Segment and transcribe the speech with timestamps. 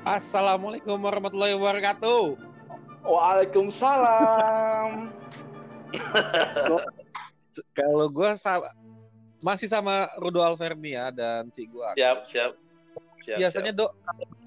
[0.00, 2.32] Assalamualaikum warahmatullahi wabarakatuh.
[3.04, 5.12] Waalaikumsalam.
[6.56, 6.80] So,
[7.76, 8.72] kalau gue sama,
[9.44, 11.92] masih sama Rudo Alvernia dan Cik gua.
[12.00, 12.56] Siap, siap.
[13.20, 13.92] siap Biasanya dok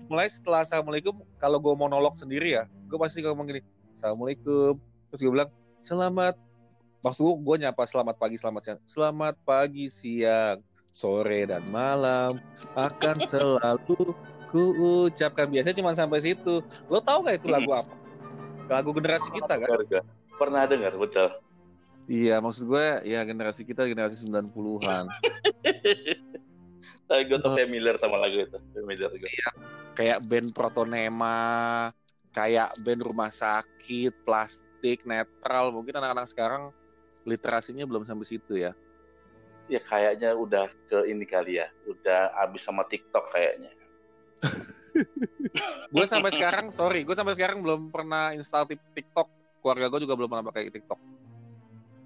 [0.09, 3.61] mulai setelah assalamualaikum kalau gue monolog sendiri ya, gue pasti ngomong gini,
[3.93, 4.81] assalamualaikum.
[5.13, 5.53] Terus gue bilang
[5.85, 6.33] selamat.
[7.05, 8.81] Maksud gue nyapa selamat pagi, selamat siang.
[8.89, 12.41] Selamat pagi, siang, sore dan malam
[12.73, 14.17] akan selalu
[14.53, 14.77] ku
[15.09, 15.49] ucapkan.
[15.49, 16.61] Biasanya cuma sampai situ.
[16.85, 17.89] Lo tau gak itu lagu apa?
[18.69, 19.67] Lagu generasi kita kan?
[20.37, 21.33] Pernah dengar, betul.
[22.05, 25.09] Iya, maksud gue ya generasi kita generasi 90-an.
[27.09, 27.57] Tapi gue tuh Oh.
[27.57, 28.57] familiar sama lagu itu.
[28.77, 29.29] Familiar gue.
[29.93, 31.93] kayak band Protonema,
[32.33, 35.69] kayak band rumah sakit, plastik, netral.
[35.69, 36.63] Mungkin anak-anak sekarang
[37.23, 38.73] literasinya belum sampai situ ya.
[39.71, 41.69] Ya kayaknya udah ke ini kali ya.
[41.87, 43.71] Udah abis sama TikTok kayaknya.
[45.93, 49.27] Gue sampai sekarang, sorry, gue sampai sekarang belum pernah install tik- TikTok.
[49.63, 50.99] Keluarga gue juga belum pernah pakai TikTok.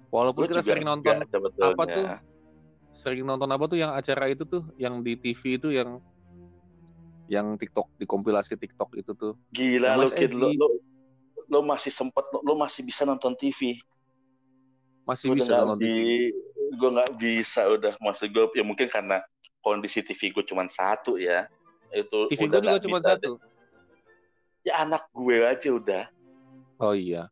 [0.08, 1.74] Walaupun Gue kita sering nonton, enggak sebetulnya.
[1.74, 2.06] apa tuh?
[2.88, 6.00] sering nonton apa tuh yang acara itu tuh, yang di TV itu yang
[7.28, 9.36] yang TikTok, dikompilasi TikTok itu tuh.
[9.52, 10.32] Gila lo, kid.
[10.32, 10.48] Lo,
[11.48, 13.76] lo masih sempet, lo, masih bisa nonton TV.
[15.04, 16.32] Masih Gua bisa nonton TV.
[16.72, 17.92] Gue nggak bisa udah.
[18.00, 19.20] Maksud gue ya mungkin karena
[19.60, 21.44] kondisi TV gue cuma satu ya.
[21.90, 23.36] Itu TV gue juga cuma satu.
[23.36, 23.48] deh.
[24.62, 26.04] Ya anak gue aja udah.
[26.78, 27.26] Oh iya.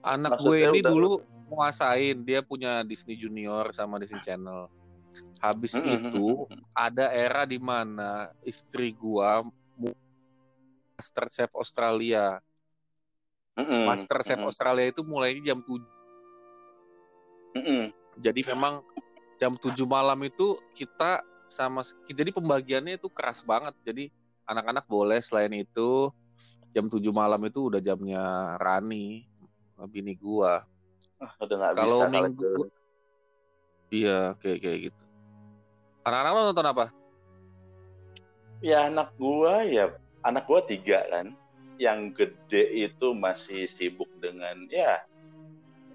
[0.00, 1.10] Anak gue Maksudnya ini udah- dulu
[1.48, 4.68] menguasain, dia punya Disney Junior sama Disney Channel.
[5.38, 6.10] Habis Mm-mm.
[6.10, 6.26] itu
[6.72, 9.40] ada era di mana istri gua
[9.74, 9.94] mu-
[10.94, 12.42] Master Chef Australia.
[13.54, 13.86] Mm-mm.
[13.86, 14.50] Master Chef Mm-mm.
[14.50, 15.82] Australia itu mulai jam 7.
[17.54, 17.82] Mm-mm.
[18.18, 18.82] Jadi memang
[19.38, 23.74] jam 7 malam itu kita sama jadi pembagiannya itu keras banget.
[23.82, 24.12] Jadi
[24.44, 26.12] anak-anak boleh selain itu
[26.76, 29.24] jam 7 malam itu udah jamnya Rani
[29.88, 30.62] bini gua.
[31.18, 32.52] Ah, udah nggak bisa Kalau kalau minggu.
[33.88, 35.02] Iya, kayak kayak gitu.
[36.04, 36.86] Anak-anak lo nonton apa?
[38.60, 41.32] Ya anak gua ya anak gua tiga kan.
[41.78, 44.98] Yang gede itu masih sibuk dengan ya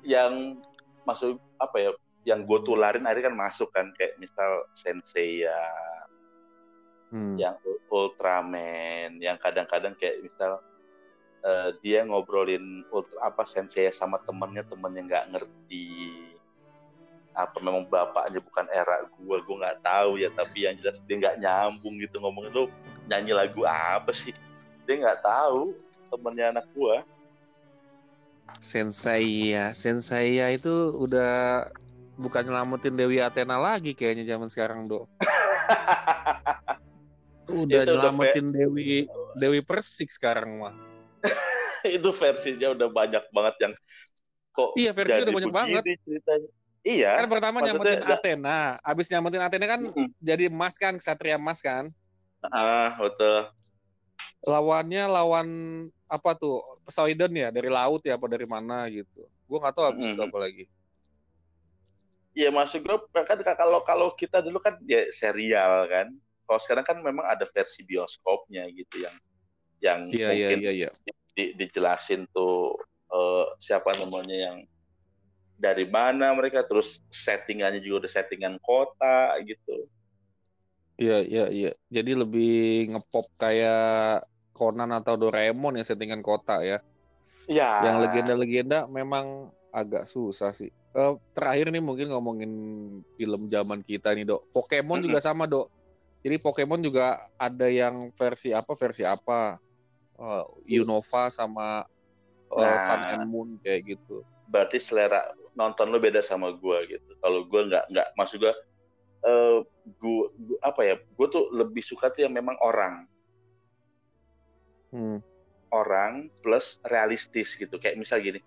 [0.04, 0.60] yang
[1.04, 1.92] masuk apa ya
[2.24, 5.60] yang gue tularin akhirnya kan masuk kan kayak misal Sensei ya
[7.14, 7.38] Hmm.
[7.38, 7.54] yang
[7.94, 10.58] Ultraman yang kadang-kadang kayak misal
[11.46, 15.94] eh, dia ngobrolin ultra, apa Sensei sama temennya temennya nggak ngerti
[17.38, 21.38] apa memang bapaknya bukan era gua gua nggak tahu ya tapi yang jelas dia nggak
[21.38, 22.66] nyambung gitu ngomongin lu
[23.06, 24.34] nyanyi lagu apa sih
[24.90, 25.78] dia nggak tahu
[26.10, 27.06] temennya anak gua
[28.58, 31.68] Sensei ya, Sensei ya itu udah
[32.16, 35.10] bukan nyelamatin Dewi Athena lagi kayaknya zaman sekarang, Dok.
[37.54, 40.74] udah Itu udah nyelamatin Dewi Dewi Persik sekarang mah.
[41.86, 43.74] itu versinya udah banyak banget yang
[44.50, 45.84] kok Iya, versinya udah banyak banget.
[46.02, 46.48] ceritanya
[46.82, 50.08] iya Kan pertama nyelamatin nggak- Athena, abis nyelamatin Athena kan Mm-mm.
[50.18, 51.92] jadi emas kan, Ksatria emas kan.
[52.46, 53.48] ah betul
[54.44, 55.48] Lawannya lawan
[56.06, 56.60] apa tuh?
[56.84, 59.24] Poseidon ya, dari laut ya apa dari mana gitu.
[59.48, 60.28] Gua nggak tahu abis itu Mm-mm.
[60.28, 60.64] apa lagi.
[62.34, 66.10] Iya maksud gue kan kalau kalau kita dulu kan ya serial kan.
[66.44, 69.16] Kalau sekarang kan memang ada versi bioskopnya gitu yang
[69.80, 70.90] yang Iya, iya, mungkin iya, iya.
[71.38, 72.78] di- dijelasin tuh
[73.14, 74.58] eh, siapa namanya yang
[75.54, 79.88] dari mana mereka terus settingannya juga udah settingan kota gitu.
[80.98, 81.72] Iya, iya, iya.
[81.90, 82.54] Jadi lebih
[82.94, 86.78] ngepop kayak Conan atau Doraemon yang settingan kota ya.
[87.50, 87.82] Ya.
[87.82, 90.70] Yang legenda-legenda memang agak susah sih.
[90.94, 92.52] Eh, terakhir nih mungkin ngomongin
[93.18, 94.46] film zaman kita nih, Dok.
[94.54, 95.66] Pokemon juga sama, Dok.
[96.22, 99.58] Jadi Pokemon juga ada yang versi apa, versi apa.
[100.14, 101.82] Eh, Unova sama
[102.54, 102.78] eh, Nah.
[102.78, 104.22] Sun and Moon kayak gitu.
[104.44, 105.24] berarti selera
[105.56, 107.16] nonton lo beda sama gua gitu.
[107.24, 108.54] Kalau gua nggak nggak maksud gua
[109.24, 109.58] eh
[109.98, 110.96] gua, gua- apa ya?
[111.18, 113.08] Gua tuh lebih suka tuh yang memang orang.
[114.94, 115.18] Hmm.
[115.74, 118.38] orang plus realistis gitu kayak misal gini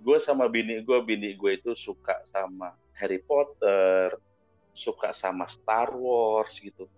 [0.00, 4.16] gue sama bini gue bini gue itu suka sama Harry Potter
[4.72, 6.88] suka sama Star Wars gitu.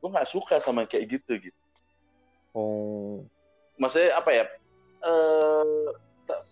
[0.00, 1.60] Gue nggak suka sama kayak gitu gitu.
[2.50, 3.22] Oh.
[3.78, 4.44] maksudnya apa ya?
[5.06, 5.86] Eh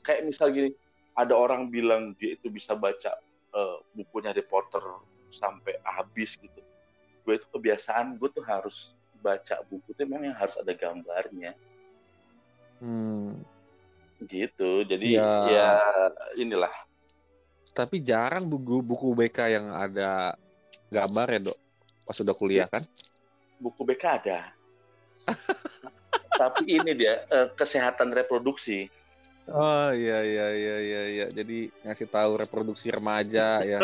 [0.06, 0.70] kayak misal gini
[1.18, 3.18] ada orang bilang dia itu bisa baca
[3.54, 4.82] eh, bukunya Harry Potter
[5.34, 6.60] sampai habis gitu.
[7.26, 11.52] Gue itu kebiasaan gue tuh harus baca buku itu memang yang harus ada gambarnya.
[12.78, 13.42] Hmm.
[14.26, 15.30] Gitu jadi Ya.
[15.46, 15.70] ya
[16.34, 16.72] inilah
[17.68, 20.34] Tapi jarang buku buku BK yang ada
[20.90, 21.58] gambar ya, Dok.
[22.02, 22.82] Pas sudah kuliah kan?
[23.58, 24.50] buku BK ada
[26.40, 28.86] tapi ini dia uh, kesehatan reproduksi.
[29.50, 31.26] Oh iya iya iya iya iya.
[31.32, 33.82] Jadi ngasih tahu reproduksi remaja ya.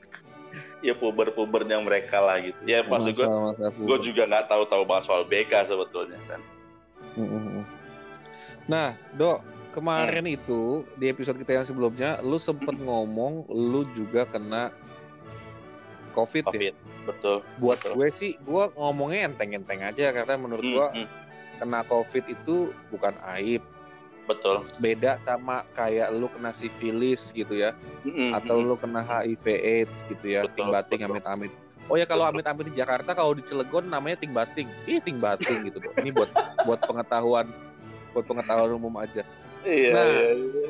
[0.86, 2.58] ya puber-pubernya mereka lah gitu.
[2.66, 3.28] Ya maksud gue,
[3.70, 6.40] gue juga nggak tahu-tahu banget soal BK sebetulnya kan.
[8.70, 9.44] Nah, dok,
[9.76, 10.36] kemarin hmm.
[10.40, 10.62] itu
[10.96, 12.84] di episode kita yang sebelumnya, lu sempet hmm.
[12.88, 14.72] ngomong lu juga kena
[16.14, 16.72] COVID, COVID.
[16.72, 16.74] ya.
[17.04, 17.44] Betul.
[17.60, 17.92] Buat betul.
[18.00, 21.08] gue sih, gue ngomongnya enteng-enteng aja karena menurut hmm, gue hmm.
[21.60, 23.60] kena COVID itu bukan aib
[24.24, 24.64] Betul.
[24.80, 27.76] Beda sama kayak lu kena sifilis gitu ya.
[28.08, 28.36] Mm-hmm.
[28.40, 30.48] Atau lu kena HIV AIDS gitu ya.
[30.56, 31.52] Ting bating amit-amit.
[31.92, 34.68] Oh ya kalau amit-amit di Jakarta kalau di Cilegon namanya ting bating.
[34.88, 35.78] Ih ting bating gitu.
[36.00, 36.32] Ini buat
[36.64, 37.52] buat pengetahuan
[38.14, 39.26] buat pengetahuan umum aja.
[39.66, 40.68] Iya, nah, iya, iya.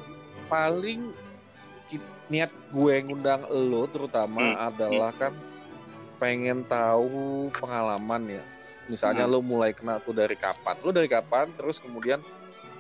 [0.49, 1.01] paling
[2.33, 4.69] niat gue ngundang lo terutama hmm.
[4.73, 5.37] adalah kan
[6.17, 8.45] pengen tahu pengalaman ya.
[8.89, 9.33] Misalnya hmm.
[9.33, 10.77] lo mulai kena tuh dari kapan?
[10.81, 11.53] Lo dari kapan?
[11.57, 12.25] Terus kemudian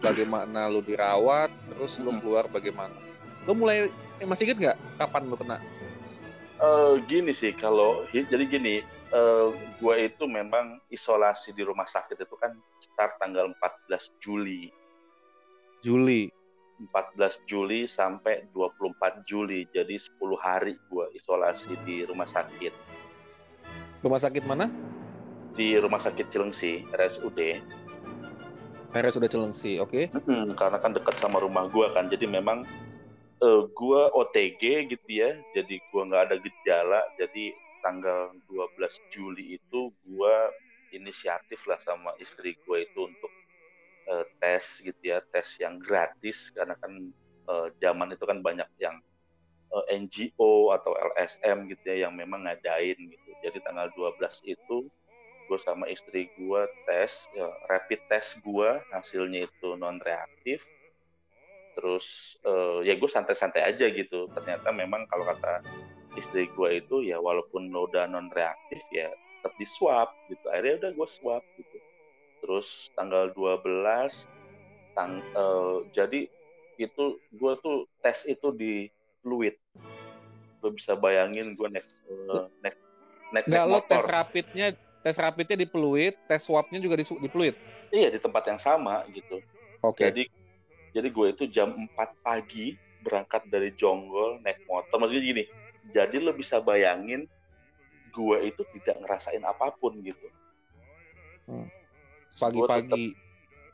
[0.00, 2.96] bagaimana lu dirawat, terus lu keluar bagaimana.
[3.44, 5.60] Lu mulai eh, masih inget nggak kapan lu kena?
[6.64, 8.80] Uh, gini sih kalau jadi gini,
[9.12, 14.72] uh, gue itu memang isolasi di rumah sakit itu kan start tanggal 14 Juli.
[15.84, 16.32] Juli.
[16.88, 19.68] 14 Juli sampai 24 Juli.
[19.76, 22.72] Jadi 10 hari gue isolasi di rumah sakit.
[24.00, 24.68] Rumah sakit mana?
[25.54, 27.40] Di Rumah Sakit Cilengsi, RSUD.
[28.90, 29.90] Sudah Cilengsi, oke?
[29.90, 30.04] Okay?
[30.26, 32.66] Hmm, karena kan dekat sama rumah gue kan, jadi memang
[33.42, 39.92] uh, gue OTG gitu ya, jadi gue nggak ada gejala, jadi tanggal 12 Juli itu
[40.06, 40.36] gue
[40.94, 43.32] inisiatif lah sama istri gue itu untuk
[44.08, 47.12] uh, tes gitu ya, tes yang gratis karena kan
[47.50, 49.02] uh, zaman itu kan banyak yang
[49.74, 53.28] uh, NGO atau LSM gitu ya yang memang ngadain gitu.
[53.42, 54.88] Jadi tanggal 12 itu
[55.44, 60.64] gue sama istri gue tes ya, rapid test gue hasilnya itu non reaktif
[61.74, 65.62] terus uh, ya gue santai-santai aja gitu ternyata memang kalau kata
[66.14, 70.86] istri gue itu ya walaupun lo udah non reaktif ya tetap di swab gitu akhirnya
[70.86, 71.78] udah gue swab gitu
[72.40, 73.60] terus tanggal 12
[74.94, 76.30] tang uh, jadi
[76.78, 77.04] itu
[77.34, 78.86] gue tuh tes itu di
[79.22, 79.58] fluid
[80.62, 82.76] gue bisa bayangin gue naik uh, naik
[83.34, 83.82] naik, Nggak, motor.
[83.82, 84.66] lo tes rapidnya
[85.04, 87.52] tes rapidnya di Pluit, tes swabnya juga di, di Pluit.
[87.92, 89.44] Iya di tempat yang sama gitu.
[89.84, 90.00] Oke.
[90.00, 90.04] Okay.
[90.08, 90.24] Jadi
[90.94, 94.96] jadi gue itu jam 4 pagi berangkat dari Jonggol naik motor.
[95.02, 95.44] Maksudnya gini,
[95.90, 97.26] jadi lo bisa bayangin
[98.14, 100.26] gue itu tidak ngerasain apa pun gitu.
[101.50, 101.66] Hmm.
[102.30, 103.12] Pagi-pagi.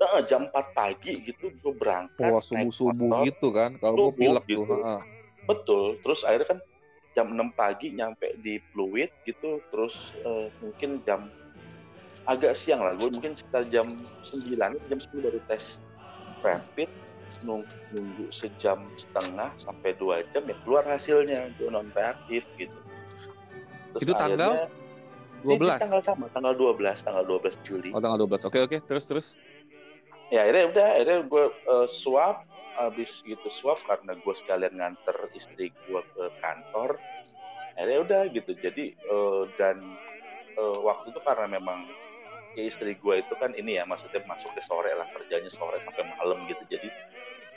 [0.00, 2.32] Nah, jam 4 pagi gitu gue berangkat.
[2.32, 3.76] Wah subuh-subuh gitu kan.
[3.76, 4.64] Kalau gue pilek gitu.
[4.64, 4.80] tuh.
[5.44, 6.00] Betul.
[6.00, 6.58] Terus akhirnya kan
[7.12, 11.28] jam 6 pagi nyampe di Fluid gitu terus uh, mungkin jam
[12.24, 13.86] agak siang lah gue mungkin sekitar jam
[14.24, 15.82] 9 jam 10 dari tes
[16.40, 16.88] rapid
[17.46, 22.78] nunggu, sejam setengah sampai dua jam ya keluar hasilnya itu non reaktif gitu.
[23.94, 24.70] Terus itu tanggal
[25.42, 25.78] dua belas?
[25.80, 27.90] tanggal sama tanggal 12 tanggal 12 Juli.
[27.96, 28.76] Oh tanggal 12 oke oke.
[28.84, 29.26] Terus terus?
[30.30, 32.46] Ya akhirnya udah akhirnya gue uh, swab
[32.78, 37.00] habis gitu swab karena gue sekalian nganter istri gue ke kantor
[37.74, 38.52] akhirnya udah gitu.
[38.60, 39.80] Jadi uh, dan
[40.60, 41.88] uh, waktu itu karena memang
[42.58, 46.04] ya istri gue itu kan ini ya maksudnya masuk ke sore lah kerjanya sore sampai
[46.18, 46.62] malam gitu.
[46.70, 46.88] Jadi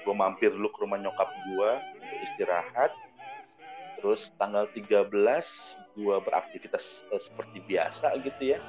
[0.04, 2.92] gue mampir dulu ke rumah nyokap gue untuk istirahat.
[4.00, 5.10] Terus tanggal 13
[5.96, 8.60] gue beraktivitas uh, seperti biasa gitu ya.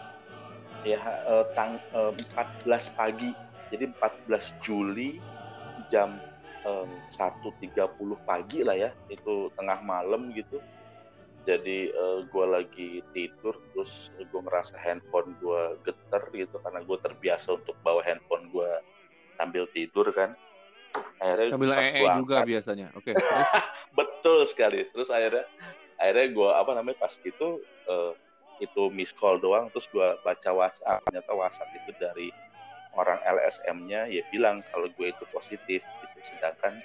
[0.87, 3.35] Ya uh, tang uh, 14 pagi.
[3.75, 5.19] Jadi 14 Juli
[5.91, 6.23] jam
[7.61, 8.91] tiga puluh pagi lah ya.
[9.13, 10.63] Itu tengah malam gitu.
[11.45, 16.99] Jadi uh, eh, gue lagi tidur terus gue ngerasa handphone gue geter gitu karena gue
[17.05, 18.71] terbiasa untuk bawa handphone gue
[19.37, 20.33] sambil tidur kan
[21.19, 22.87] akhirnya sambil ee juga angkat, biasanya.
[22.95, 23.51] Oke okay, terus?
[23.95, 24.81] Betul sekali.
[24.91, 25.45] Terus akhirnya
[25.99, 27.49] akhirnya gue apa namanya pas itu
[27.91, 28.13] uh,
[28.63, 31.03] itu miss call doang terus gue baca WhatsApp.
[31.11, 32.29] Ternyata WhatsApp itu dari
[32.95, 36.19] orang LSM-nya ya bilang kalau gue itu positif gitu.
[36.35, 36.79] Sedangkan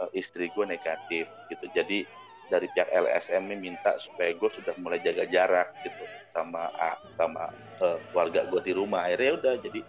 [0.00, 1.64] uh, istri gue negatif gitu.
[1.72, 2.04] Jadi
[2.48, 6.72] dari pihak LSM minta supaya gue sudah mulai jaga jarak gitu sama
[7.20, 7.52] sama
[7.84, 9.04] uh, keluarga gue di rumah.
[9.08, 9.80] Akhirnya udah jadi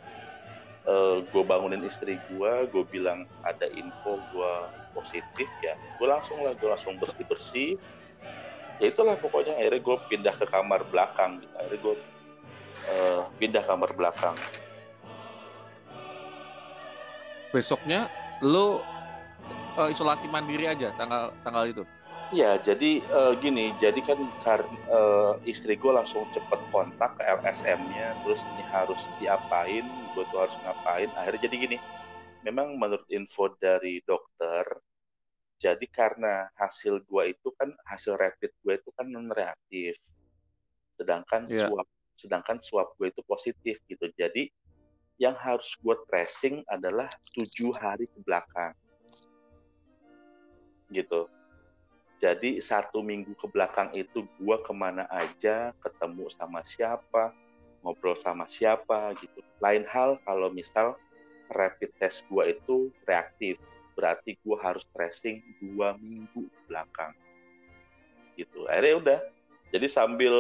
[0.90, 4.54] uh, gue bangunin istri gue gue bilang ada info gue
[4.98, 7.72] positif ya gue langsung lah gue langsung bersih bersih
[8.80, 11.54] ya itulah pokoknya akhirnya gue pindah ke kamar belakang gitu.
[11.60, 11.96] Akhirnya gue
[12.88, 14.36] uh, pindah kamar belakang.
[17.52, 18.08] Besoknya
[18.40, 18.80] lo
[19.76, 21.84] uh, isolasi mandiri aja tanggal tanggal itu
[22.30, 28.22] Ya, jadi uh, gini, jadi kan karena uh, istri gue langsung cepet kontak ke LSM-nya,
[28.22, 31.10] terus ini harus diapain, gue tuh harus ngapain.
[31.18, 31.78] Akhirnya jadi gini,
[32.46, 34.62] memang menurut info dari dokter,
[35.58, 39.98] jadi karena hasil gue itu kan hasil rapid gue itu kan non reaktif,
[41.02, 41.66] sedangkan yeah.
[41.66, 44.06] swab, sedangkan swab gue itu positif gitu.
[44.14, 44.54] Jadi
[45.18, 48.78] yang harus gue tracing adalah tujuh hari ke belakang,
[50.94, 51.26] gitu
[52.20, 57.32] jadi satu minggu ke belakang itu gue ke mana aja, ketemu sama siapa,
[57.80, 59.40] ngobrol sama siapa gitu.
[59.64, 61.00] Lain hal kalau misal
[61.48, 63.56] rapid test gue itu reaktif,
[63.96, 67.16] berarti gue harus tracing dua minggu ke belakang.
[68.36, 68.68] Gitu.
[68.68, 69.20] Akhirnya udah.
[69.70, 70.34] Jadi sambil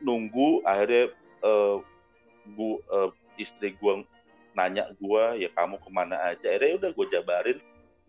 [0.00, 1.12] nunggu, akhirnya
[1.44, 1.82] uh,
[2.56, 4.06] gua, uh, istri gue
[4.56, 6.46] nanya gue, ya kamu ke mana aja.
[6.46, 7.58] Akhirnya udah gue jabarin,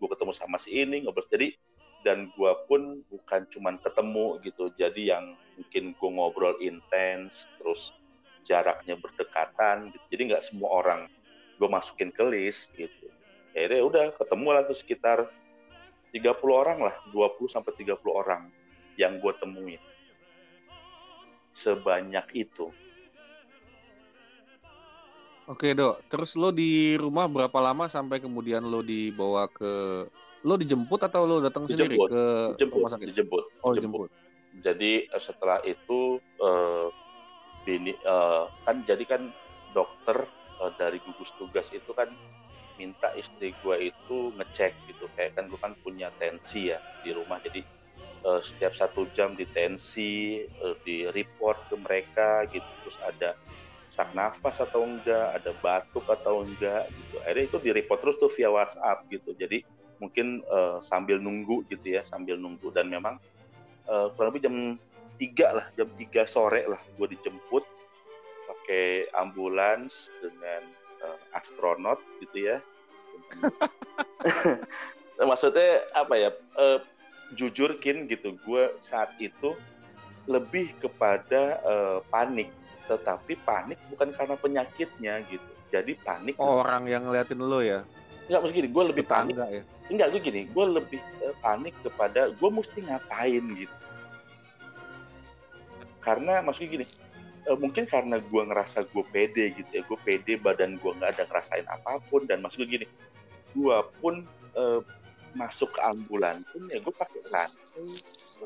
[0.00, 1.28] gue ketemu sama si ini, ngobrol.
[1.28, 1.52] Jadi
[2.00, 4.72] dan gue pun bukan cuman ketemu gitu.
[4.76, 7.92] Jadi yang mungkin gue ngobrol intens terus
[8.48, 10.04] jaraknya berdekatan gitu.
[10.08, 11.00] jadi nggak semua orang
[11.60, 13.12] gue masukin ke list gitu.
[13.52, 15.18] Akhirnya udah ketemu lah tuh sekitar
[16.10, 18.48] 30 orang lah 20 sampai 30 orang
[18.96, 19.76] yang gue temui.
[21.52, 22.72] Sebanyak itu.
[25.50, 30.06] Oke dok, terus lo di rumah berapa lama sampai kemudian lo dibawa ke
[30.40, 32.22] lo dijemput atau lo datang sendiri ke
[32.56, 33.06] dijemput, rumah sakit?
[33.12, 33.44] Dijemput.
[33.60, 34.08] Oh, dijemput.
[34.60, 36.88] Jadi eh, setelah itu uh,
[37.64, 39.22] bini uh, kan jadi kan
[39.76, 40.26] dokter
[40.58, 42.08] uh, dari gugus tugas itu kan
[42.80, 47.36] minta istri gue itu ngecek gitu kayak kan gue kan punya tensi ya di rumah
[47.44, 47.60] jadi
[48.24, 53.36] uh, setiap satu jam di tensi uh, di report ke mereka gitu terus ada
[53.92, 58.30] sak nafas atau enggak ada batuk atau enggak gitu akhirnya itu di report terus tuh
[58.32, 59.60] via WhatsApp gitu jadi
[60.00, 62.72] mungkin uh, sambil nunggu gitu ya sambil nunggu.
[62.72, 63.20] Dan memang
[63.86, 64.56] uh, kurang lebih jam
[65.20, 67.62] 3 lah jam 3 sore lah gue dijemput
[68.48, 70.64] pakai ambulans dengan
[71.04, 72.56] uh, astronot gitu ya.
[75.30, 76.80] Maksudnya apa ya uh,
[77.36, 78.40] jujur kin gitu.
[78.42, 79.54] Gue saat itu
[80.24, 82.48] lebih kepada uh, panik.
[82.88, 85.50] Tetapi panik bukan karena penyakitnya gitu.
[85.70, 86.34] Jadi panik.
[86.40, 87.86] Oh, orang yang ngeliatin lo ya
[88.30, 89.34] Enggak, maksud gini, gue lebih panik.
[89.34, 89.62] ya?
[89.90, 93.76] Enggak, gue gini, gue lebih uh, panik kepada gue mesti ngapain gitu.
[95.98, 96.86] Karena maksudnya gini,
[97.50, 101.26] uh, mungkin karena gue ngerasa gue pede gitu ya, gue pede badan gue nggak ada
[101.26, 102.86] ngerasain apa pun dan maksudnya gini,
[103.50, 104.22] gue pun
[104.54, 104.78] uh,
[105.34, 107.86] masuk ke ambulan pun ya gue pakai rantai,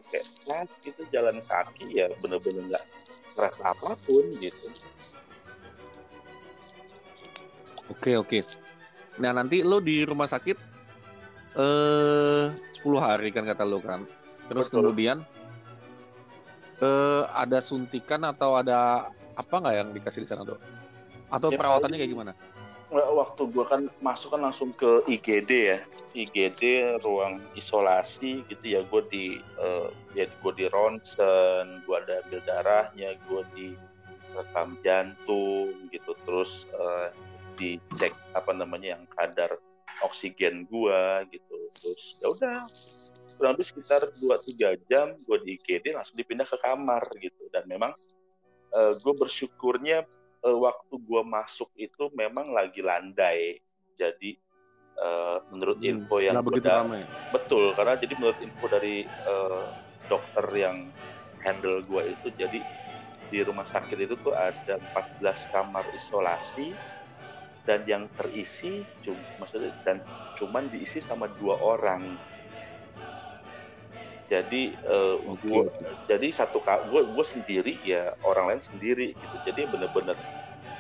[0.01, 2.85] pakai plat gitu, jalan kaki ya bener-bener nggak
[3.37, 4.67] ngerasa apa pun gitu.
[7.93, 8.64] Oke oke.
[9.19, 10.59] Nah nanti lo di rumah sakit
[11.55, 14.03] eh 10 hari kan kata lo kan.
[14.51, 14.91] Terus Betul.
[14.91, 15.23] kemudian
[16.83, 20.59] eh ada suntikan atau ada apa nggak yang dikasih di sana dok?
[21.31, 22.33] Atau ya, perawatannya kayak gimana?
[22.95, 25.79] Waktu gua kan masuk kan langsung ke IGD ya,
[26.15, 28.87] IGD ruang isolasi gitu ya.
[28.87, 33.67] Gue di uh, ya gue di ronsen, gue ada ambil darahnya, gue di
[34.31, 37.11] rekam jantung gitu, terus uh,
[37.55, 39.59] dicek apa namanya yang kadar
[40.03, 41.57] oksigen gua gitu.
[41.75, 42.57] Terus ya udah
[43.35, 47.51] kurang lebih sekitar 2-3 jam gue di IGD langsung dipindah ke kamar gitu.
[47.51, 47.91] Dan memang
[48.75, 50.07] uh, eh, gue bersyukurnya
[50.47, 53.59] uh, waktu gue masuk itu memang lagi landai.
[53.95, 54.39] Jadi
[54.99, 57.03] uh, menurut hmm, info yang begitu ramai.
[57.35, 59.71] betul karena jadi menurut info dari uh,
[60.07, 60.77] dokter yang
[61.43, 62.61] handle gue itu jadi
[63.33, 66.77] di rumah sakit itu tuh ada 14 kamar isolasi
[67.65, 70.05] dan yang terisi cuma maksudnya dan
[70.37, 72.17] cuman diisi sama dua orang.
[74.29, 75.49] Jadi uh, eh, okay.
[75.49, 75.63] gua
[76.09, 79.37] jadi satu gue gue sendiri ya orang lain sendiri gitu.
[79.49, 80.17] Jadi bener-bener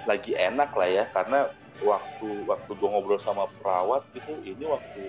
[0.05, 1.49] lagi enak lah ya karena
[1.81, 5.09] waktu waktu gue ngobrol sama perawat gitu ini waktu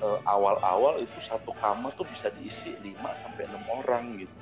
[0.00, 4.36] uh, awal-awal itu satu kamar tuh bisa diisi 5 sampai enam orang gitu.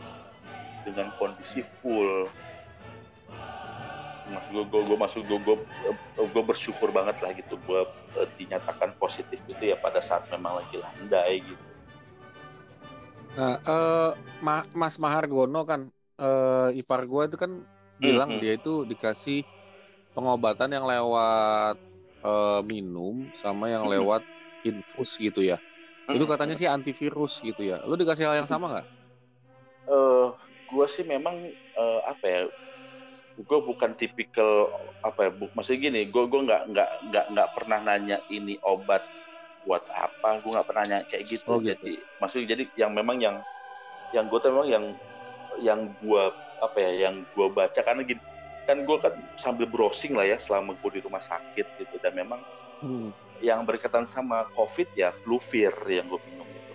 [0.87, 2.31] Dengan kondisi full
[4.27, 5.57] gue gue gue masuk gue gue
[6.19, 7.81] gue bersyukur banget lah gitu gue
[8.19, 11.65] uh, dinyatakan positif itu ya pada saat memang lagi landai gitu.
[13.37, 15.87] Nah, uh, Ma Mas Mahargono kan
[16.19, 17.63] uh, ipar gue itu kan
[18.01, 18.43] bilang mm -hmm.
[18.43, 19.45] dia itu dikasih
[20.17, 21.77] pengobatan yang lewat
[22.25, 24.25] uh, minum sama yang lewat
[24.65, 25.61] infus gitu ya.
[26.09, 27.83] Itu katanya sih antivirus gitu ya.
[27.85, 28.87] Lu dikasih hal yang sama nggak?
[29.87, 30.35] Uh,
[30.67, 32.41] gue sih memang uh, apa ya
[33.37, 34.73] gue bukan tipikal
[35.05, 39.05] apa ya bu, maksudnya gini gue gue nggak nggak nggak nggak pernah nanya ini obat
[39.69, 41.51] buat apa gue nggak pernah nanya kayak gitu.
[41.53, 41.77] Oh, gitu.
[41.77, 43.37] Jadi maksudnya jadi yang memang yang
[44.17, 44.85] yang gue tuh memang yang
[45.61, 46.25] yang gue
[46.65, 48.23] apa ya yang gue baca karena gini
[48.65, 52.41] kan gue kan sambil browsing lah ya selama gue di rumah sakit gitu dan memang
[52.81, 53.13] hmm.
[53.45, 56.75] yang berkaitan sama covid ya fluvir yang gue minum itu.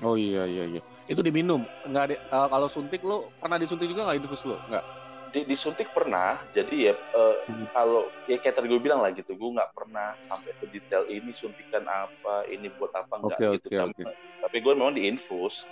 [0.00, 0.82] Oh iya iya iya.
[1.12, 1.68] Itu diminum.
[1.84, 4.99] Nggak ada uh, kalau suntik lo pernah disuntik juga nggak infus lo nggak
[5.30, 7.66] di, disuntik pernah jadi ya uh, hmm.
[7.70, 11.30] kalau ya kayak tadi gue bilang lah gitu gue nggak pernah sampai ke detail ini
[11.34, 14.04] suntikan apa ini buat apa enggak okay, gitu okay, okay.
[14.42, 15.66] tapi gue memang diinfus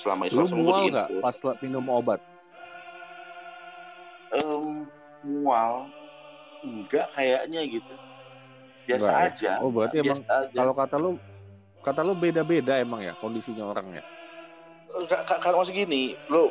[0.00, 2.20] selama itu lu mual nggak pas minum obat
[4.40, 4.88] um,
[5.20, 5.88] mual
[6.64, 7.94] enggak kayaknya gitu
[8.88, 9.24] biasa Baik.
[9.36, 10.56] aja oh berarti biasa emang aja.
[10.56, 11.10] kalau kata lu
[11.82, 14.02] kata lu beda-beda emang ya kondisinya orangnya
[15.44, 16.48] kalau masih gini lu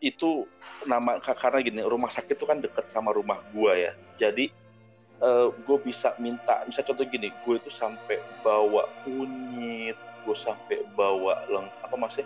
[0.00, 0.48] itu
[0.88, 3.92] nama karena gini rumah sakit itu kan deket sama rumah gua ya.
[4.16, 4.48] Jadi
[5.20, 11.44] uh, gue bisa minta bisa contoh gini gue itu sampai bawa kunyit gue sampai bawa
[11.48, 12.24] leng apa masih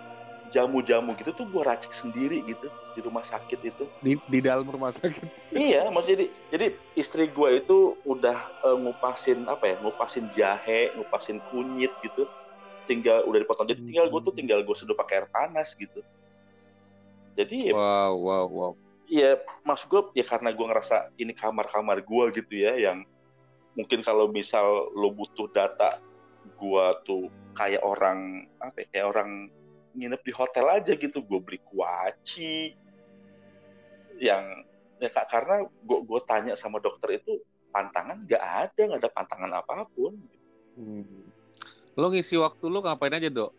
[0.55, 3.85] jamu-jamu gitu tuh gue racik sendiri gitu di rumah sakit itu.
[3.99, 5.51] Di, di dalam rumah sakit.
[5.51, 11.43] Iya maksudnya jadi, jadi istri gue itu udah uh, ngupasin apa ya ngupasin jahe ngupasin
[11.51, 12.31] kunyit gitu
[12.87, 13.67] tinggal udah dipotong.
[13.67, 14.39] Jadi tinggal gue tuh hmm.
[14.39, 16.07] tinggal gue seduh pakai air panas gitu
[17.35, 18.73] jadi wow wow wow.
[19.05, 19.37] Iya,
[19.69, 23.05] maksud gue ya karena gue ngerasa ini kamar-kamar gue gitu ya, yang
[23.77, 26.01] mungkin kalau misal lo butuh data
[26.57, 29.31] gue tuh kayak orang apa ya, kayak orang
[29.95, 32.73] nginep di hotel aja gitu gue beli kuaci.
[34.17, 34.45] Yang
[35.03, 39.53] ya kak karena gue gue tanya sama dokter itu pantangan nggak ada nggak ada pantangan
[39.53, 40.17] apa pun.
[40.75, 41.31] Hmm.
[41.95, 43.55] lo ngisi waktu lo ngapain aja dok?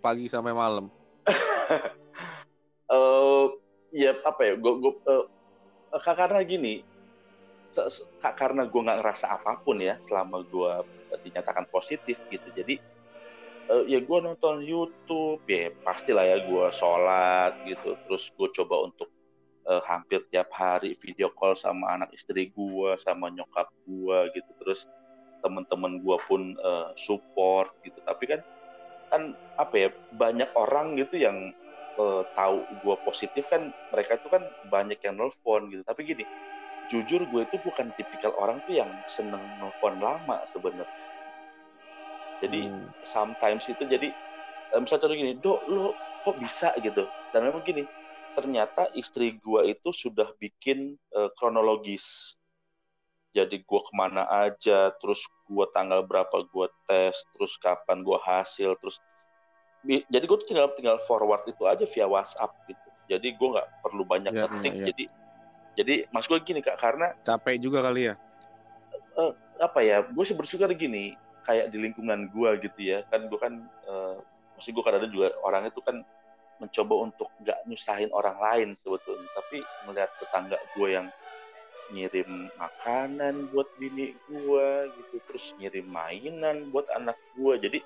[0.00, 0.88] Pagi sampai malam
[2.92, 3.46] uh,
[3.92, 5.24] ya apa ya gue gue uh,
[6.02, 6.84] karena gini
[8.20, 10.72] karena gue nggak ngerasa apa pun ya selama gue
[11.24, 12.80] dinyatakan positif gitu jadi
[13.70, 19.08] uh, ya gue nonton YouTube ya pastilah ya gue sholat gitu terus gue coba untuk
[19.68, 24.88] uh, hampir tiap hari video call sama anak istri gue sama nyokap gue gitu terus
[25.44, 28.40] teman-teman gue pun uh, support gitu tapi kan
[29.08, 29.22] kan
[29.56, 31.54] apa ya banyak orang gitu yang
[31.98, 35.82] uh, tahu gue positif kan mereka itu kan banyak yang nelfon gitu.
[35.82, 36.24] Tapi gini
[36.88, 40.88] jujur gue itu bukan tipikal orang tuh yang seneng nelfon lama sebenarnya.
[42.38, 43.02] Jadi hmm.
[43.02, 44.14] sometimes itu jadi
[44.72, 45.86] um, misalnya contoh gini dok lo
[46.22, 46.70] kok bisa?
[46.78, 47.10] gitu.
[47.34, 47.84] Dan memang gini
[48.32, 52.38] ternyata istri gua itu sudah bikin uh, kronologis.
[53.34, 58.78] Jadi gua ke mana aja terus gua tanggal berapa gua tes terus kapan gua hasil
[58.80, 58.96] terus
[59.86, 62.88] jadi gue tuh tinggal tinggal forward itu aja via WhatsApp gitu.
[63.08, 65.04] Jadi gue nggak perlu banyak ya, ketik ya, jadi
[65.78, 68.14] jadi mas gue gini kak karena capek juga kali ya?
[69.14, 71.14] Uh, apa ya gue sih bersyukur gini
[71.46, 73.06] kayak di lingkungan gue gitu ya.
[73.08, 73.54] Kan gue kan
[73.86, 74.18] uh,
[74.58, 76.02] maksud gue kadang juga orang itu kan
[76.58, 79.30] mencoba untuk nggak nyusahin orang lain sebetulnya.
[79.32, 81.06] Tapi melihat tetangga gue yang
[81.88, 87.78] ngirim makanan buat bini gue gitu terus ngirim mainan buat anak gue jadi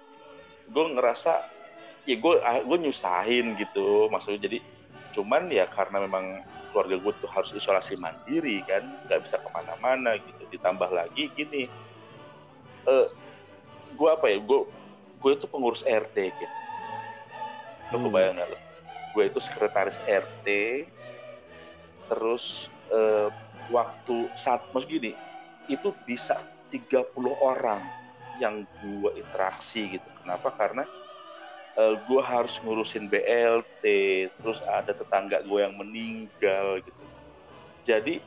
[0.75, 1.62] gue ngerasa
[2.09, 4.59] ya gue ah, gue nyusahin gitu maksudnya jadi
[5.13, 10.17] cuman ya karena memang keluarga gue tuh harus isolasi mandiri kan nggak bisa ke mana-mana
[10.19, 11.69] gitu ditambah lagi gini
[12.89, 13.07] uh,
[13.93, 14.61] gue apa ya gue
[15.23, 16.57] gue itu pengurus RT gitu
[17.93, 18.05] lo hmm.
[18.09, 18.59] kebayang gak lo
[19.13, 20.49] gue itu sekretaris RT
[22.09, 23.29] terus eh,
[23.73, 25.17] waktu saat mas gini
[25.71, 26.41] itu bisa
[26.73, 27.81] 30 orang
[28.41, 30.09] yang gue interaksi gitu.
[30.25, 30.51] Kenapa?
[30.57, 30.89] Karena
[31.79, 33.85] eh, gue harus ngurusin BLT
[34.41, 37.05] terus ada tetangga gue yang meninggal gitu.
[37.85, 38.23] Jadi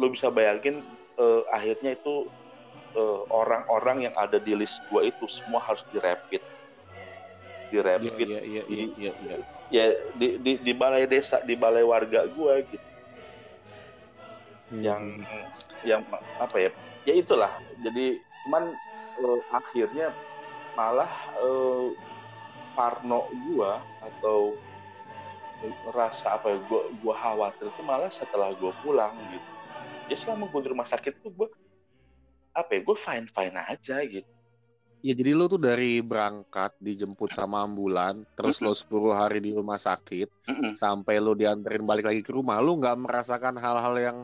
[0.00, 0.84] lo bisa bayangin
[1.18, 2.30] eh, akhirnya itu
[2.92, 6.44] Eh, orang-orang uh, yang ada di list gue itu semua harus direpit.
[7.72, 8.28] Direpit.
[8.28, 9.38] Yeah, yeah, yeah, di, yeah, yeah, yeah.
[9.72, 12.88] ya di, di di balai desa di balai warga gue gitu.
[14.68, 14.84] Hmm.
[14.84, 15.02] yang
[15.80, 16.00] yang
[16.36, 16.70] apa ya
[17.08, 17.48] ya itulah.
[17.80, 18.76] Jadi cuman
[19.24, 20.12] uh, akhirnya
[20.76, 21.96] malah uh,
[22.72, 24.56] Parno gue atau
[25.94, 29.50] rasa apa ya gue gua khawatir itu malah setelah gue pulang gitu
[30.10, 31.48] ya selama gue di rumah sakit tuh gue
[32.52, 34.26] apa ya gue fine fine aja gitu
[35.02, 39.02] Ya jadi lo tuh dari berangkat dijemput sama ambulan, terus mm -hmm.
[39.02, 40.72] lo 10 hari di rumah sakit, mm -hmm.
[40.78, 44.18] sampai lo dianterin balik lagi ke rumah, lo nggak merasakan hal-hal yang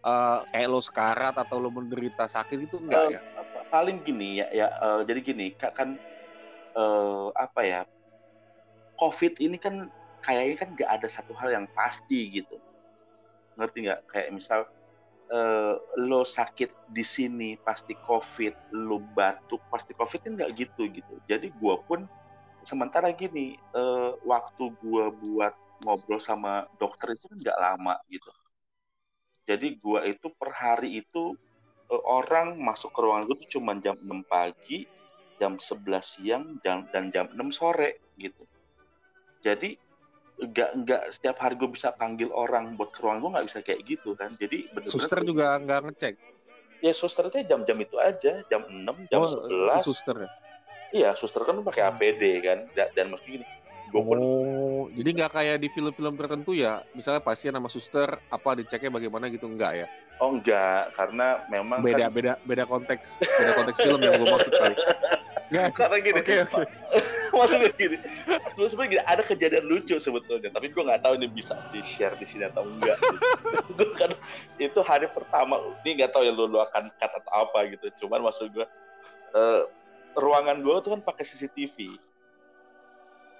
[0.00, 3.20] uh, kayak lo sekarat atau lo menderita sakit itu enggak uh, ya?
[3.68, 6.00] Paling gini ya, ya uh, jadi gini, kan
[6.76, 7.80] uh, apa ya,
[9.00, 9.88] COVID ini kan
[10.20, 12.56] kayaknya kan nggak ada satu hal yang pasti gitu,
[13.56, 14.00] ngerti nggak?
[14.10, 14.60] Kayak misal
[15.32, 21.14] uh, lo sakit di sini pasti covid lo batuk pasti covid kan nggak gitu gitu.
[21.24, 22.04] Jadi gue pun
[22.66, 25.54] sementara gini uh, waktu gue buat
[25.86, 28.30] ngobrol sama dokter itu kan nggak lama gitu.
[29.48, 31.34] Jadi gue itu per hari itu
[31.90, 34.86] orang masuk ke ruangan gue cuma jam 6 pagi
[35.40, 38.44] jam 11 siang jam, dan jam 6 sore gitu.
[39.40, 39.80] Jadi
[40.40, 43.80] nggak nggak setiap hari gue bisa panggil orang buat ke ruangan gue nggak bisa kayak
[43.88, 44.28] gitu kan.
[44.36, 46.14] Jadi bener -bener suster juga nggak ngecek?
[46.80, 50.30] Ya suster itu jam-jam itu aja jam 6 jam oh, 11 suster ya?
[50.90, 51.90] Iya suster kan pakai hmm.
[51.96, 52.58] APD kan.
[52.76, 53.44] Dan, dan gini
[53.90, 56.86] gue pun oh jadi nggak kayak di film-film tertentu ya?
[56.94, 59.86] Misalnya pasien sama suster apa diceknya bagaimana gitu enggak ya?
[60.22, 62.14] Oh enggak karena memang beda kan...
[62.14, 64.76] beda beda konteks beda konteks film yang gue maksud kali
[65.50, 66.66] Nggak, karena gini, okay, okay.
[67.34, 67.96] maksudnya gini,
[68.54, 72.14] terus sebenarnya gini, ada kejadian lucu sebetulnya, tapi gue nggak tahu ini bisa di share
[72.22, 72.94] di sini atau enggak.
[73.70, 73.84] Gitu.
[73.98, 74.14] kan
[74.62, 78.46] itu hari pertama, ini nggak tahu ya lu, lu akan kata apa gitu, cuman maksud
[78.54, 78.66] gue,
[79.34, 79.62] uh,
[80.14, 81.98] ruangan gue tuh kan pakai CCTV.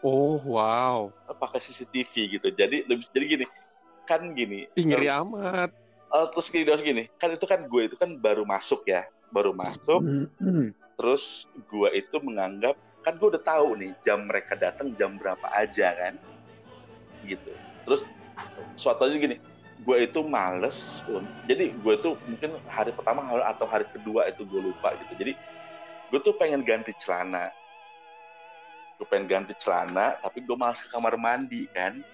[0.03, 1.15] Oh wow.
[1.39, 3.47] Pakai CCTV gitu, jadi lebih jadi gini,
[4.11, 4.67] kan gini.
[4.75, 5.71] Ngeri uh, amat.
[6.11, 9.55] Uh, terus gini, terus gini, kan itu kan gue itu kan baru masuk ya, baru
[9.55, 10.03] masuk.
[10.03, 15.17] Mm -hmm terus gue itu menganggap kan gue udah tahu nih jam mereka datang jam
[15.17, 16.15] berapa aja kan
[17.25, 17.53] gitu.
[17.89, 18.05] Terus
[18.77, 19.41] suatu aja gini
[19.81, 21.01] gue itu males
[21.49, 25.17] jadi gue itu mungkin hari pertama atau hari kedua itu gue lupa gitu.
[25.17, 25.33] Jadi
[26.13, 27.49] gue tuh pengen ganti celana.
[29.01, 32.05] Gue pengen ganti celana tapi gue malas ke kamar mandi kan.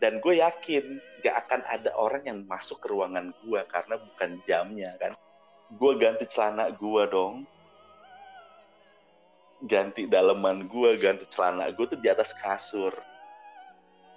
[0.00, 4.90] Dan gue yakin gak akan ada orang yang masuk ke ruangan gue karena bukan jamnya
[4.96, 5.12] kan.
[5.76, 7.44] Gue ganti celana gue dong
[9.66, 12.92] ganti daleman gue, ganti celana gue tuh di atas kasur.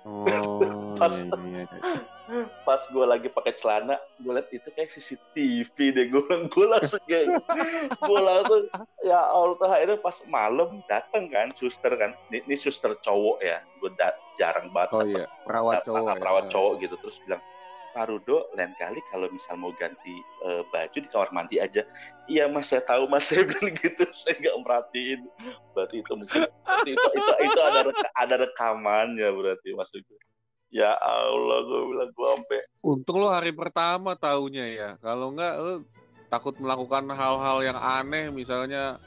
[0.05, 0.61] Oh,
[1.01, 2.45] pas iya, iya, iya.
[2.61, 6.05] pas gue lagi pakai celana, gue liat itu kayak CCTV deh.
[6.13, 7.41] Gue gue langsung kayak,
[7.89, 8.61] gue langsung
[9.01, 13.89] ya Allah akhirnya pas malam datang kan suster kan, ini, ini suster cowok ya, gue
[14.37, 14.93] jarang banget.
[14.93, 16.21] Oh iya, perawat cowok.
[16.21, 16.51] Perawat ya.
[16.53, 17.41] cowok gitu terus bilang,
[17.95, 21.87] Pak Rudo lain kali kalau misal mau ganti uh, baju di kamar mandi aja.
[22.27, 23.23] Iya mas saya tahu mas.
[23.31, 25.23] Saya bilang gitu saya nggak merhatiin.
[25.71, 30.11] Berarti itu mungkin berarti itu, itu itu ada reka, ada rekamannya berarti mas itu
[30.75, 34.89] ya Allah gue bilang gue sampai untung lo hari pertama taunya ya.
[34.99, 35.73] Kalau nggak lo
[36.27, 38.99] takut melakukan hal-hal yang aneh misalnya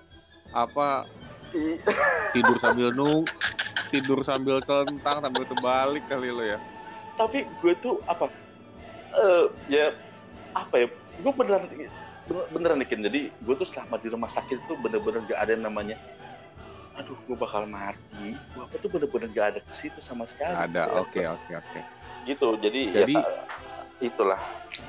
[0.56, 1.04] apa
[2.34, 3.28] tidur sambil nung
[3.92, 6.56] tidur sambil kentang sambil terbalik kali lo ya.
[7.20, 8.47] Tapi gue tuh apa
[9.16, 9.94] uh, ya
[10.52, 10.86] apa ya
[11.22, 11.64] gue beneran
[12.52, 15.96] beneran nih jadi gue tuh selama di rumah sakit tuh bener-bener gak ada yang namanya
[16.98, 18.34] aduh gue bakal mati.
[18.52, 20.50] Gue apa tuh bener-bener gak ada ke situ sama sekali.
[20.50, 21.80] Ada oke oke oke.
[22.26, 23.30] Gitu jadi jadi ya,
[24.02, 24.40] itulah.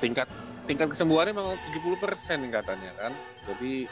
[0.02, 0.26] tingkat
[0.66, 3.12] tingkat kesembuhannya memang 70% katanya kan?
[3.46, 3.86] Jadi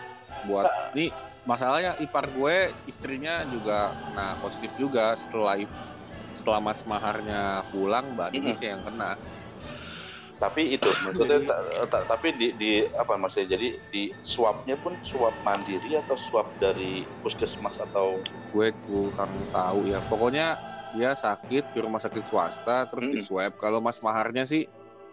[0.51, 1.15] buat nah, nih
[1.47, 5.59] masalahnya ipar gue istrinya juga nah positif juga setelah
[6.37, 9.19] setelah mas maharnya pulang mbak Dini sih yang kena
[10.39, 11.43] tapi itu maksudnya
[11.91, 17.83] tapi di, di apa maksudnya jadi di swabnya pun swab mandiri atau swab dari puskesmas
[17.91, 18.23] atau?
[18.55, 19.99] Gue kurang tahu ya.
[20.07, 20.55] Pokoknya
[20.95, 23.15] dia sakit di rumah sakit swasta terus -hmm.
[23.15, 24.65] di swab kalau mas maharnya sih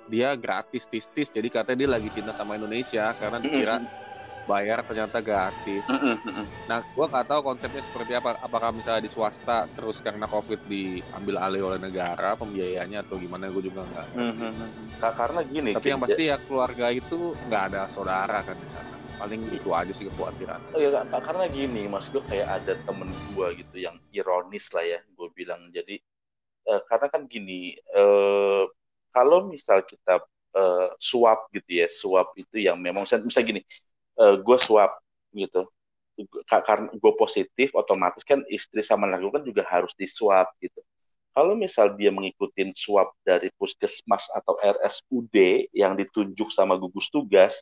[0.08, 4.05] dia gratis tis tis jadi katanya dia lagi cinta sama Indonesia karena dikira -hmm
[4.46, 5.86] bayar ternyata gratis.
[5.90, 6.46] Mm.
[6.70, 8.38] Nah, gua nggak tahu konsepnya seperti apa.
[8.40, 13.50] Apakah misalnya di swasta terus karena COVID diambil alih oleh negara pembiayanya atau gimana?
[13.50, 14.08] Gue juga nggak.
[14.16, 14.52] Mm -hmm.
[15.02, 15.72] Karena gini.
[15.74, 18.96] Tapi yang pasti ya keluarga itu nggak ada saudara kan di sana.
[19.16, 20.60] Paling itu aja sih kekhawatiran.
[20.76, 25.00] Oh ya, karena gini, mas gue kayak ada temen gue gitu yang ironis lah ya,
[25.00, 25.72] gue bilang.
[25.72, 26.04] Jadi
[26.68, 28.68] uh, karena kan gini, uh,
[29.16, 30.20] kalau misal kita
[30.52, 33.64] uh, suap gitu ya, suap itu yang memang misal gini,
[34.20, 34.92] uh, eh, gue swab
[35.36, 35.68] gitu.
[36.48, 40.80] Karena gue positif otomatis kan istri sama anak gue kan juga harus diswab gitu.
[41.36, 47.60] Kalau misal dia mengikuti swab dari puskesmas atau RSUD yang ditunjuk sama gugus tugas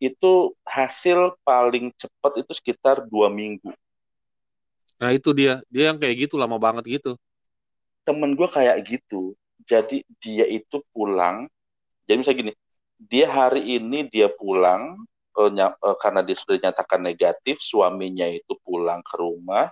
[0.00, 3.68] itu hasil paling cepat itu sekitar dua minggu.
[4.96, 5.60] Nah itu dia.
[5.68, 7.12] Dia yang kayak gitu lama banget gitu.
[8.08, 9.36] Temen gue kayak gitu.
[9.68, 11.44] Jadi dia itu pulang.
[12.08, 12.52] Jadi misalnya gini
[12.98, 14.98] dia hari ini dia pulang
[16.02, 19.70] karena dia sudah dinyatakan negatif, suaminya itu pulang ke rumah,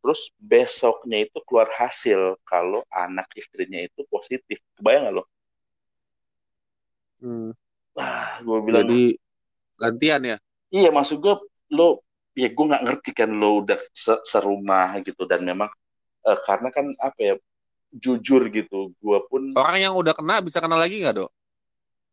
[0.00, 4.56] terus besoknya itu keluar hasil kalau anak istrinya itu positif.
[4.80, 5.24] Kebayang gak lo?
[7.20, 7.50] Hmm.
[7.96, 8.88] Ah, gue bilang.
[8.88, 9.02] Jadi
[9.76, 10.36] gantian ya?
[10.72, 11.34] Iya, maksud gue
[11.72, 12.00] lo,
[12.36, 13.80] ya gue nggak ngerti kan lo udah
[14.28, 15.72] serumah gitu dan memang
[16.28, 17.34] uh, karena kan apa ya
[17.96, 21.32] jujur gitu, gue pun orang yang udah kena bisa kena lagi nggak dok?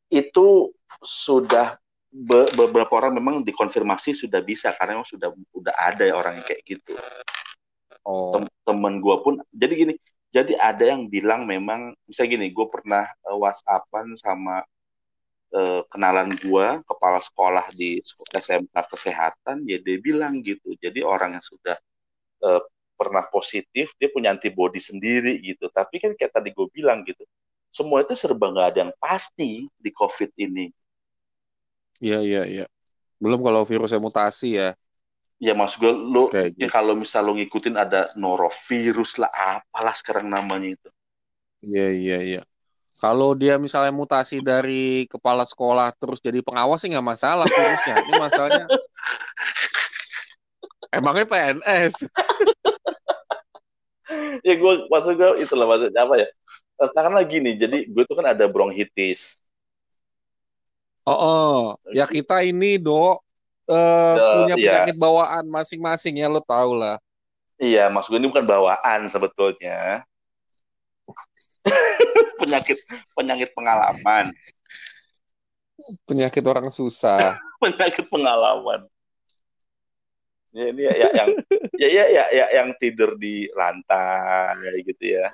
[0.08, 0.72] Itu
[1.04, 1.76] sudah
[2.14, 6.46] be beberapa orang memang dikonfirmasi sudah bisa karena memang sudah udah ada ya orang yang
[6.46, 6.94] kayak gitu.
[8.06, 8.38] oh.
[8.38, 9.94] tem temen gue pun jadi gini
[10.30, 14.62] jadi ada yang bilang memang bisa gini gue pernah uh, whatsappan sama
[15.58, 17.98] uh, kenalan gue kepala sekolah di
[18.34, 21.78] SMK kesehatan ya dia bilang gitu jadi orang yang sudah
[22.46, 22.62] uh,
[22.94, 27.26] pernah positif dia punya antibody sendiri gitu tapi kan kayak tadi gue bilang gitu
[27.74, 30.70] semua itu serba nggak ada yang pasti di covid ini
[32.00, 32.66] iya iya iya.
[33.20, 34.74] Belum kalau virusnya mutasi ya.
[35.42, 36.72] Ya maksud gue lo ya, gitu.
[36.72, 40.90] kalau misal lo ngikutin ada norovirus lah apalah sekarang namanya itu.
[41.60, 42.42] Iya iya iya.
[42.94, 47.96] Kalau dia misalnya mutasi dari kepala sekolah terus jadi pengawas sih nggak masalah virusnya.
[48.08, 48.66] Ini masalahnya
[50.98, 52.06] emangnya PNS
[54.44, 56.28] ya gue maksud gue itulah maksudnya apa ya?
[56.92, 59.40] Karena gini jadi gue tuh kan ada bronkitis
[61.08, 61.58] oh, oh.
[61.92, 63.24] ya kita ini dok
[63.68, 64.64] uh, punya iya.
[64.84, 67.00] penyakit bawaan masing-masing ya lo tau lah.
[67.62, 70.04] Iya, mas gue ini bukan bawaan sebetulnya.
[72.42, 72.76] penyakit
[73.16, 74.36] penyakit pengalaman.
[76.04, 77.40] Penyakit orang susah.
[77.64, 78.84] penyakit pengalaman.
[80.54, 81.30] Ya ini ya, ya yang
[81.82, 85.34] ya, ya ya ya yang tidur di lantai gitu ya.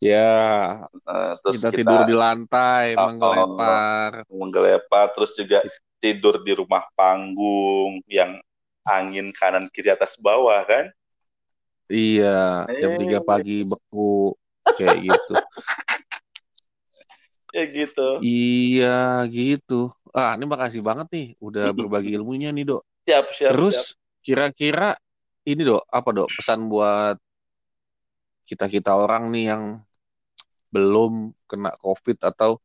[0.00, 0.88] Ya.
[1.04, 4.10] Uh, terus kita, kita tidur di lantai, oh, menggelepar.
[4.40, 5.60] Menggelepar terus juga
[6.00, 8.40] tidur di rumah panggung yang
[8.88, 10.88] angin kanan kiri atas bawah kan
[11.92, 13.24] iya jam tiga eh.
[13.24, 14.32] pagi beku
[14.78, 15.34] kayak gitu
[17.56, 23.26] ya gitu iya gitu ah ini makasih banget nih udah berbagi ilmunya nih dok siap
[23.36, 24.96] siap terus kira-kira
[25.44, 27.16] ini dok apa dok pesan buat
[28.48, 29.62] kita kita orang nih yang
[30.70, 32.58] belum kena covid atau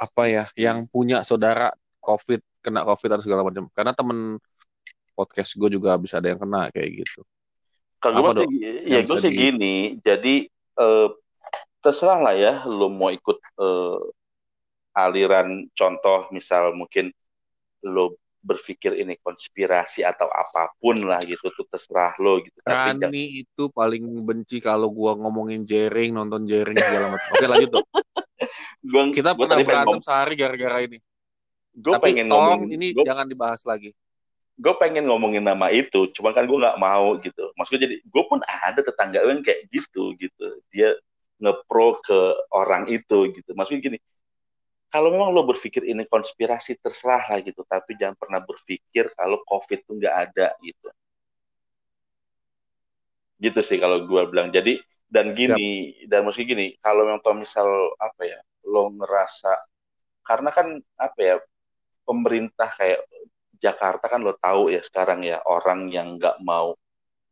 [0.00, 3.68] apa ya yang punya saudara covid kena covid atau segala macam.
[3.72, 4.40] Karena temen
[5.12, 7.20] podcast gue juga bisa ada yang kena kayak gitu.
[8.00, 8.48] Kalau gue sih
[8.88, 10.00] ya gue sih gini.
[10.00, 10.48] Jadi
[10.80, 11.12] uh,
[11.80, 14.00] terserah lah ya lo mau ikut uh,
[14.96, 17.12] aliran contoh misal mungkin
[17.84, 22.56] lo berpikir ini konspirasi atau apa pun lah gitu tuh terserah lo gitu.
[22.64, 27.28] Rani Tapi, itu paling benci kalau gua ngomongin jaring, nonton jaring segala macam.
[27.36, 27.84] Oke lanjut tuh.
[28.90, 30.98] gua, Kita gua pernah berantem sehari gara-gara ini
[31.76, 33.94] gue pengen ngomong ini gua, jangan dibahas lagi
[34.60, 38.38] gue pengen ngomongin nama itu cuma kan gue nggak mau gitu maksudnya jadi gue pun
[38.44, 40.92] ada tetangga yang kayak gitu gitu dia
[41.40, 42.20] ngepro ke
[42.52, 43.98] orang itu gitu maksudnya gini
[44.90, 49.80] kalau memang lo berpikir ini konspirasi terserah lah gitu tapi jangan pernah berpikir kalau covid
[49.86, 50.88] tuh nggak ada gitu
[53.40, 54.76] gitu sih kalau gue bilang jadi
[55.08, 56.10] dan gini Siap.
[56.12, 59.54] dan mesti gini kalau memang misal apa ya lo ngerasa
[60.26, 61.36] karena kan apa ya
[62.04, 63.00] pemerintah kayak
[63.60, 66.76] Jakarta kan lo tahu ya sekarang ya orang yang nggak mau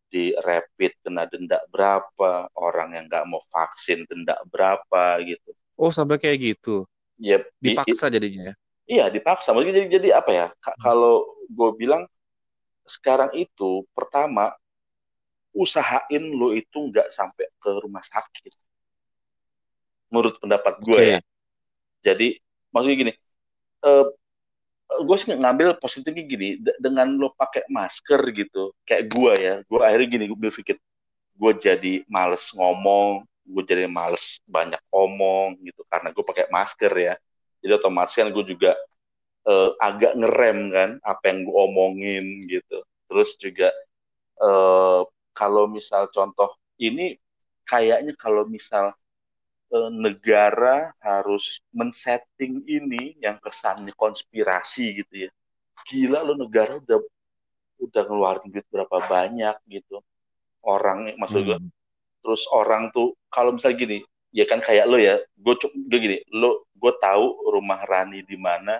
[0.09, 5.53] di rapid kena denda berapa, orang yang nggak mau vaksin denda berapa gitu.
[5.77, 6.89] Oh sampai kayak gitu?
[7.19, 8.55] Ya dipaksa di, jadinya ya?
[8.89, 9.51] Iya dipaksa.
[9.53, 10.47] Mungkin jadi jadi apa ya?
[10.49, 10.79] Hmm.
[10.81, 11.15] Kalau
[11.51, 12.07] gue bilang
[12.89, 14.55] sekarang itu pertama
[15.53, 18.55] usahain lo itu nggak sampai ke rumah sakit.
[20.09, 21.11] Menurut pendapat gue okay.
[21.13, 21.21] ya.
[21.99, 22.39] Jadi
[22.73, 23.13] maksudnya gini,
[23.85, 24.07] eh,
[24.89, 26.49] gue sih ngambil positifnya gini
[26.81, 30.77] dengan lo pakai masker gitu kayak gue ya gue akhirnya gini gue berpikir
[31.39, 37.15] gue jadi males ngomong gue jadi males banyak omong gitu karena gue pakai masker ya
[37.65, 38.77] jadi otomatis kan gue juga
[39.49, 43.73] uh, agak ngerem kan apa yang gue omongin gitu terus juga
[44.45, 47.17] uh, kalau misal contoh ini
[47.65, 48.93] kayaknya kalau misal
[49.69, 55.31] Eh, negara harus men-setting ini yang kesannya konspirasi gitu ya.
[55.85, 57.05] Gila lo negara udah
[57.85, 60.01] udah ngeluarin duit berapa banyak gitu.
[60.65, 61.69] Orang maksud gue hmm.
[62.25, 63.99] Terus orang tuh kalau misalnya gini,
[64.35, 68.79] ya kan kayak lo ya, gue gue gini, lo gue tahu rumah Rani di mana,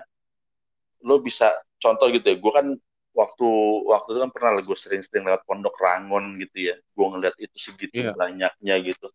[1.03, 2.67] lo bisa contoh gitu ya, gue kan
[3.15, 3.49] waktu
[3.89, 8.09] waktu itu kan pernah gue sering-sering lewat pondok Rangon gitu ya, gue ngeliat itu segitu
[8.09, 8.15] yeah.
[8.15, 9.09] banyaknya gitu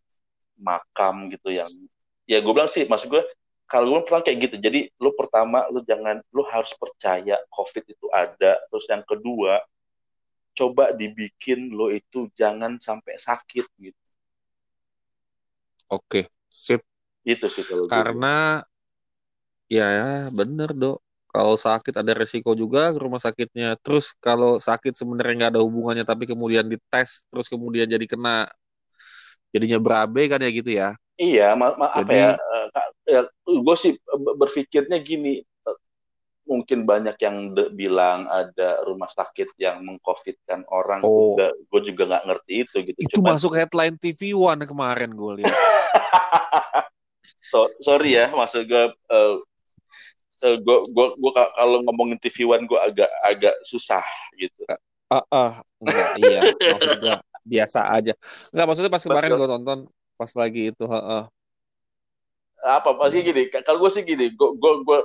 [0.59, 1.67] makam gitu yang
[2.25, 3.23] ya gue bilang sih maksud gue
[3.67, 8.07] kalau gue bilang kayak gitu jadi lu pertama lu jangan lu harus percaya covid itu
[8.09, 9.61] ada terus yang kedua
[10.55, 14.04] coba dibikin lo itu jangan sampai sakit gitu
[15.91, 16.81] oke sip.
[17.25, 19.77] Itu sih kalau karena gue.
[19.77, 21.01] ya bener dok
[21.35, 23.75] kalau sakit ada resiko juga ke rumah sakitnya.
[23.83, 28.47] Terus kalau sakit sebenarnya nggak ada hubungannya tapi kemudian dites terus kemudian jadi kena
[29.51, 30.89] jadinya berabe kan ya gitu ya?
[31.15, 32.67] Iya ma ma Jadi, apa ya, uh,
[33.07, 33.91] ya gue sih
[34.39, 35.43] berpikirnya gini
[36.45, 41.33] mungkin banyak yang de- bilang ada rumah sakit yang mengcovidkan orang Oh.
[41.33, 45.31] juga gue juga nggak ngerti itu gitu Itu Cuman- masuk headline TV One kemarin gue
[45.41, 45.51] lihat.
[47.51, 49.35] so, sorry ya maksud gue uh,
[50.41, 54.03] uh, gue gue gue ka- kalau ngomongin TV One gue agak agak susah
[54.35, 54.63] gitu
[55.05, 56.39] Ah, ah, enggak, iya.
[56.49, 57.13] Maksud gue
[57.45, 58.13] biasa aja.
[58.49, 59.79] Enggak, maksudnya pas kemarin gue tonton
[60.17, 61.23] pas lagi itu, heeh.
[62.65, 64.99] apa pasti gini ka- kalau gue sih gini gue gue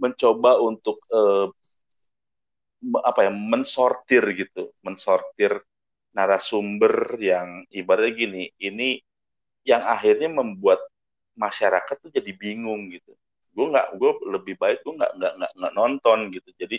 [0.00, 0.98] mencoba untuk
[2.82, 5.52] me- apa ya mensortir gitu mensortir
[6.16, 9.00] narasumber yang ibaratnya gini ini
[9.66, 10.80] yang akhirnya membuat
[11.38, 13.12] masyarakat tuh jadi bingung gitu.
[13.56, 16.50] Gue nggak gue lebih baik gue nggak nggak nggak nonton gitu.
[16.60, 16.76] Jadi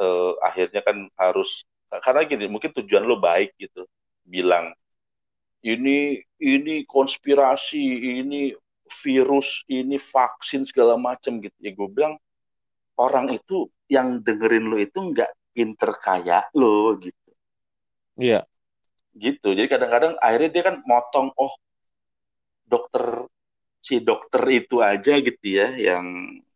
[0.00, 1.64] eh, akhirnya kan harus
[2.04, 3.86] karena gini mungkin tujuan lo baik gitu.
[4.26, 4.74] Bilang
[5.62, 7.78] ini ini konspirasi
[8.22, 8.52] ini
[9.02, 11.54] virus ini vaksin segala macam gitu.
[11.62, 12.14] Ya gue bilang
[12.98, 17.30] orang itu yang dengerin lo itu nggak pinter kayak lo gitu
[18.16, 18.44] Iya.
[19.16, 21.52] gitu jadi kadang-kadang akhirnya dia kan motong oh
[22.64, 23.28] dokter
[23.82, 26.06] si dokter itu aja gitu ya yang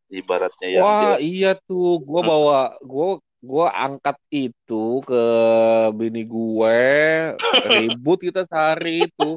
[0.09, 2.01] ibaratnya yang Wah, dia- iya tuh.
[2.01, 3.09] Gue bawa, gue
[3.43, 5.23] gue angkat itu ke
[5.93, 6.81] bini gue,
[7.75, 9.37] ribut kita sehari itu,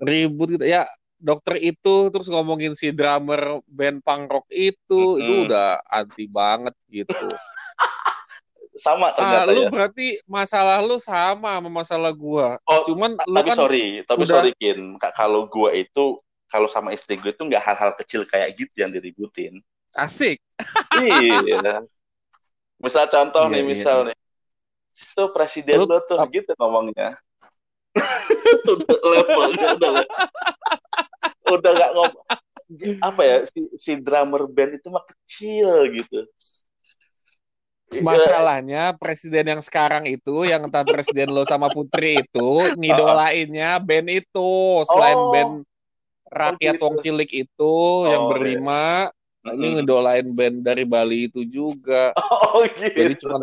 [0.00, 0.64] ribut kita.
[0.66, 0.82] Ya,
[1.20, 5.44] dokter itu terus ngomongin si drummer band punk rock itu, itu Mm-mm.
[5.46, 7.12] udah anti banget gitu.
[8.80, 12.56] sama Ah, ternyata lu ya berarti masalah lu sama sama masalah gua.
[12.64, 16.04] oh Cuman ta- lu tapi kan sorry tapi udah- sorry kin Ka- kalau gue itu
[16.48, 19.60] kalau sama istri gue itu nggak hal-hal kecil kayak gitu yang diributin
[20.00, 20.40] asik.
[20.96, 21.84] iya
[22.80, 24.16] misal contoh Iya, nih iya, misal nih
[24.96, 27.20] itu presiden Lu- lo tuh gitu ngomongnya
[29.12, 29.92] levelnya udah
[31.56, 32.24] udah nggak ngomong
[33.02, 36.22] apa ya si, si drummer band itu mah kecil gitu
[37.90, 42.38] Masalahnya presiden yang sekarang itu yang entah presiden lo sama putri itu
[42.78, 44.50] ngidolainnya band itu
[44.86, 45.30] selain Oh.
[45.34, 45.52] band
[46.30, 46.84] rakyat gitu.
[46.86, 47.74] wong cilik itu
[48.06, 49.10] yang Oh, berlima
[49.42, 49.74] ini Mm-mm.
[49.82, 52.14] ngidolain band dari Bali itu juga.
[52.54, 53.40] oh gitu Jadi cuman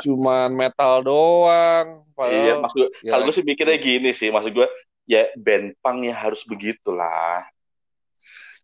[0.00, 1.86] cuman metal doang.
[2.00, 4.68] iya Padahal maksud gue ya, kalau gue sih mikirnya gini sih maksud gue
[5.04, 7.44] ya band punk ya harus begitulah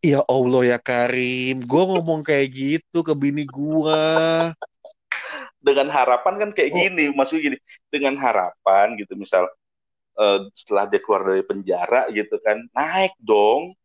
[0.00, 4.48] ya Allah ya Karim, gue ngomong kayak gitu ke bini gua.
[5.60, 6.78] dengan harapan kan kayak Oh.
[6.80, 7.58] gini maksudnya gini
[7.92, 9.44] dengan harapan gitu misal
[10.16, 13.76] eh, setelah dia keluar dari penjara gitu kan naik dong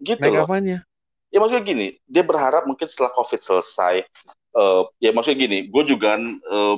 [0.00, 0.80] gitu Naik loh apanya?
[1.28, 4.08] ya maksudnya gini dia berharap mungkin setelah covid selesai
[4.56, 6.76] eh, ya maksudnya gini gue juga eh,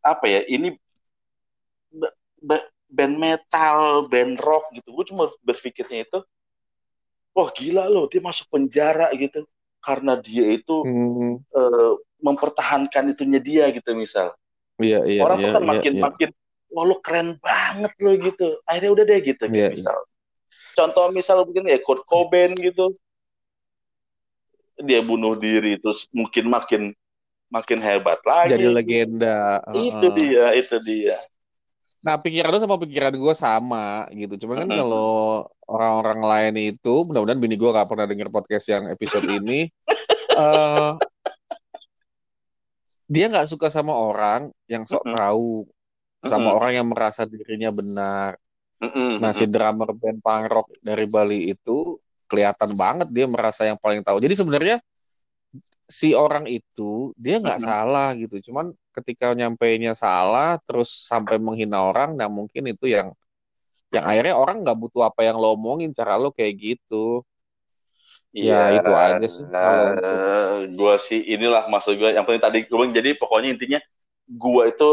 [0.00, 0.72] apa ya ini
[2.96, 4.88] band metal band rock gitu.
[4.94, 6.18] Gue cuma berpikirnya itu
[7.36, 9.44] wah gila loh dia masuk penjara gitu.
[9.84, 11.92] Karena dia itu Hmm, eh,
[12.26, 14.34] mempertahankan itunya dia gitu misal.
[14.84, 16.06] Iya iya orang iya tuh kan iya, makin iya.
[16.06, 16.30] makin
[16.74, 18.46] wah lo keren banget lo gitu.
[18.68, 19.98] Akhirnya udah deh gitu kayak Iya, misal.
[20.76, 22.94] Contoh misal mungkin ya Kurt Cobain gitu.
[24.88, 26.82] Dia bunuh diri terus mungkin makin
[27.50, 28.50] makin hebat lagi.
[28.50, 29.62] Jadi legenda.
[29.74, 30.18] itu Heeh.
[30.18, 31.18] dia itu dia
[32.04, 34.44] Nah, pikiran lu sama pikiran gue sama gitu.
[34.44, 39.24] Cuman kan kalau orang-orang lain itu, mudah-mudahan bini gue gak pernah denger podcast yang episode
[39.24, 39.72] ini.
[40.40, 40.92] eh
[43.04, 45.68] dia nggak suka sama orang yang sok tahu,
[46.24, 48.40] sama orang yang merasa dirinya benar.
[49.20, 54.00] Nah, si drummer band punk rock dari Bali itu kelihatan banget dia merasa yang paling
[54.00, 54.20] tahu.
[54.20, 54.76] Jadi sebenarnya
[55.88, 57.62] si orang itu dia nggak Mm-mm.
[57.62, 58.36] salah gitu.
[58.50, 58.66] Cuman
[58.96, 63.08] ketika nyampeinnya salah terus sampai menghina orang, nah mungkin itu yang
[63.94, 67.22] yang akhirnya orang nggak butuh apa yang lo omongin cara lo kayak gitu.
[68.46, 70.20] Ya, Iya, itu aja sih kalau untuk
[70.78, 72.10] gue sih inilah maksud gue.
[72.16, 73.80] Yang penting tadi gue bilang, jadi pokoknya intinya
[74.28, 74.88] gue itu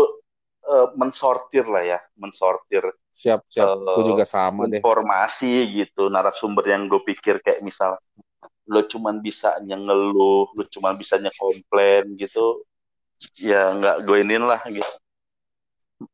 [0.71, 2.83] eh, mensortir lah ya, mensortir
[3.19, 3.71] siap-siap.
[3.77, 4.83] eh, Gue juga sama deh.
[4.83, 7.97] informasi gitu, narasumber yang gue pikir kayak misal
[8.71, 12.63] lo cuman bisa ngeluh, lo cuman bisa komplain gitu,
[13.43, 14.87] ya nggak gue inin lah gitu.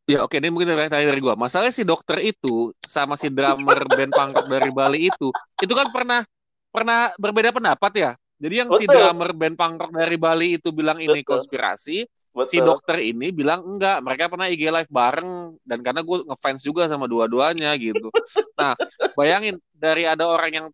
[0.07, 1.35] Ya oke, ini mungkin dari dari gua.
[1.39, 5.31] Masalahnya si dokter itu sama si drummer band rock dari Bali itu,
[5.63, 6.23] itu kan pernah
[6.71, 8.11] pernah berbeda pendapat ya.
[8.37, 8.99] Jadi yang si Betul.
[8.99, 11.39] drummer band rock dari Bali itu bilang ini Betul.
[11.39, 12.03] konspirasi,
[12.43, 12.67] si Betul.
[12.67, 14.03] dokter ini bilang enggak.
[14.03, 18.11] Mereka pernah IG live bareng dan karena gue ngefans juga sama dua-duanya gitu.
[18.59, 18.75] Nah,
[19.15, 20.67] bayangin dari ada orang yang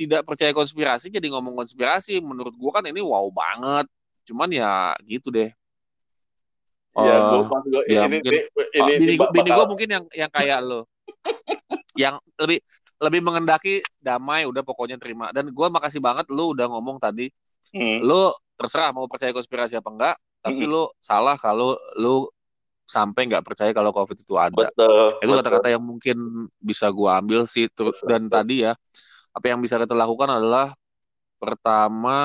[0.00, 3.84] tidak percaya konspirasi jadi ngomong konspirasi, menurut gua kan ini wow banget.
[4.24, 5.52] Cuman ya gitu deh.
[6.96, 10.30] Ya, gue maksud gue, ya ini, mungkin ini, ini, bini, gua- gue mungkin yang yang
[10.32, 10.90] kayak lo,
[11.94, 12.58] yang lebih
[13.00, 17.30] lebih mengendaki damai udah pokoknya terima dan gue makasih banget lu udah ngomong tadi
[17.70, 18.02] Hmm.
[18.02, 20.74] lu terserah mau percaya konspirasi apa enggak tapi Mm-mm.
[20.74, 22.26] lu salah kalau lu
[22.82, 25.22] sampai nggak percaya kalau covid itu ada Betul.
[25.22, 25.38] itu betul.
[25.38, 26.18] kata-kata yang mungkin
[26.58, 27.70] bisa gua ambil sih
[28.10, 28.74] dan tadi ya
[29.30, 30.74] apa yang bisa kita lakukan adalah
[31.38, 32.18] pertama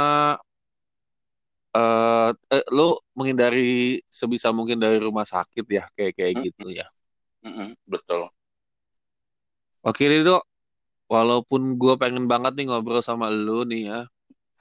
[1.71, 6.45] eh, eh lu menghindari sebisa mungkin dari rumah sakit ya kayak kayak Mm-mm.
[6.49, 6.87] gitu ya
[7.45, 8.25] Mm-mm, Betul.
[9.81, 10.41] oke Rido
[11.05, 13.99] walaupun gua pengen banget nih ngobrol sama lu nih ya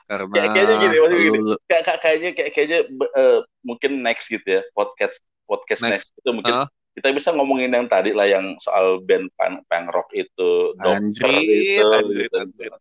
[0.04, 1.38] karena Kayak- kayaknya gini, maksudnya gini.
[1.64, 2.78] Kayak kayak- kayaknya kayak kayaknya
[3.16, 5.16] eh, mungkin next gitu ya podcast
[5.48, 5.92] podcast Next.
[6.12, 6.68] next, itu mungkin Ah.
[6.94, 11.82] Kita bisa ngomongin yang tadi lah yang soal band punk, punk rock itu dokter Anjrit,
[11.82, 12.36] itu anjrit, gitu.
[12.38, 12.72] anjrit.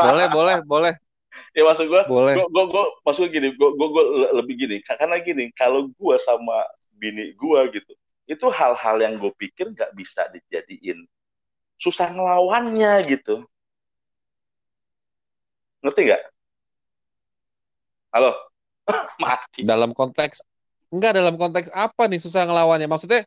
[0.00, 0.94] boleh boleh boleh.
[1.52, 2.34] Ya maksud gue boleh.
[2.38, 4.76] gue gue gue maksud gini gue gue gue lebih gini.
[4.80, 6.64] Karena gini kalau gue sama
[6.96, 7.92] bini gue gitu
[8.24, 11.04] itu hal-hal yang gue pikir nggak bisa dijadiin
[11.76, 13.44] susah ngelawannya gitu.
[15.84, 16.22] Ngerti nggak?
[18.16, 18.32] Halo?
[19.20, 19.60] Mati.
[19.66, 20.40] Dalam konteks
[20.94, 23.26] enggak dalam konteks apa nih susah ngelawannya maksudnya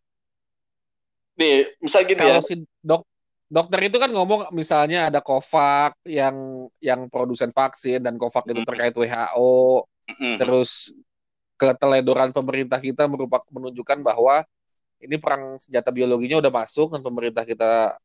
[1.38, 3.03] nih misal gini ya kalau si dok
[3.47, 8.68] dokter itu kan ngomong misalnya ada Covax yang yang produsen vaksin dan Covax itu Hmm.
[8.68, 10.36] terkait WHO Mm-mm.
[10.39, 10.91] terus
[11.57, 14.43] keteledoran pemerintah kita merupakan menunjukkan bahwa
[14.97, 17.95] ini perang senjata biologinya udah masuk dan pemerintah kita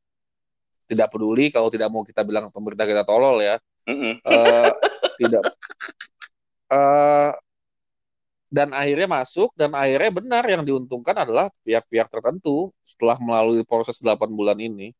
[0.86, 3.56] tidak peduli kalau tidak mau kita bilang pemerintah kita tolol ya
[3.88, 4.20] Mm-mm.
[4.22, 4.72] eh,
[5.18, 5.42] tidak
[6.70, 7.30] eh,
[8.52, 14.28] dan akhirnya masuk dan akhirnya benar yang diuntungkan adalah pihak-pihak tertentu setelah melalui proses 8
[14.38, 14.92] bulan ini.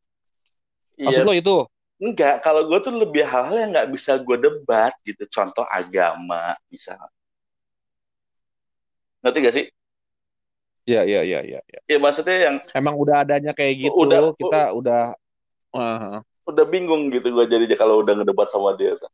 [1.04, 1.56] Maksud Iya, lo itu?
[2.02, 7.08] enggak kalau gue tuh lebih hal-hal yang nggak bisa gue debat gitu contoh agama misalnya
[9.22, 9.66] ngerti gak sih
[10.82, 11.80] Ya, ya, ya, ya, ya.
[11.86, 15.14] ya maksudnya yang Emang udah adanya kayak gitu, Udah- kita udah
[15.78, 19.06] uh, udah bingung gitu gue jadinya kalau udah ngedebat sama dia tuh.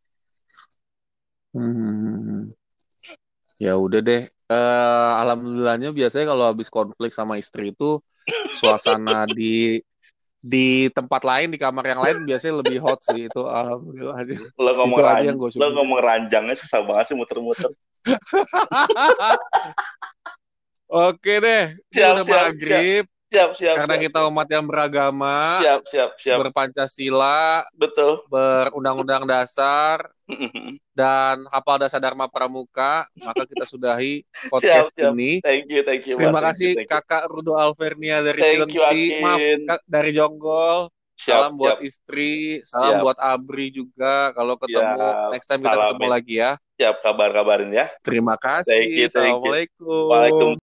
[1.54, 2.52] hmm.
[3.58, 4.22] Ya udah deh.
[4.48, 7.98] Eh alhamdulillahnya biasanya kalau habis konflik sama istri itu
[8.54, 9.82] suasana di
[10.38, 13.42] di tempat lain di kamar yang lain biasanya lebih hot sih itu.
[13.42, 14.22] Alhamdulillah.
[14.54, 17.70] Lo ngomong Itu aja ran- yang gua lo ngomong ranjangnya susah banget sih muter-muter.
[20.88, 23.04] Oke deh, Siap, udah siap, maghrib.
[23.04, 30.08] siap siap karena siap, kita umat yang beragama, siap siap siap berpancasila, betul berundang-undang dasar
[30.98, 35.12] dan hafal dasar Dharma Pramuka, maka kita sudahi podcast siap.
[35.12, 35.44] ini.
[35.44, 37.04] thank you thank you Terima kasih Thank you, thank you.
[37.04, 39.20] Kakak Rudo Alvernia dari Cilengsi.
[39.20, 39.40] Maaf.
[39.68, 40.88] Kak, dari Jonggol.
[41.18, 43.02] siap salam buat siap istri, salam Siap.
[43.02, 44.30] buat Abri juga.
[44.32, 45.30] Kalau ketemu Siap.
[45.34, 46.10] next time kita ketemu Salamin.
[46.14, 46.52] lagi ya.
[46.78, 48.70] siap kabar kabarin ya Terima kasih.
[48.70, 49.50] Thank you, thank you.
[49.50, 50.04] Assalamualaikum.
[50.14, 50.67] Waalaikumsalam